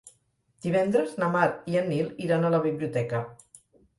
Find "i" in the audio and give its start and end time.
1.73-1.77